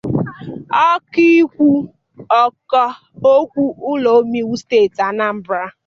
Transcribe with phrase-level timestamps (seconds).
[2.43, 5.61] Ọkaokwu ụlọ omeiwu steeti Anambra